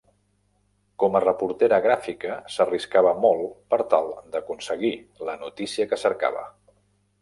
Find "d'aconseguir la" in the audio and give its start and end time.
4.35-5.41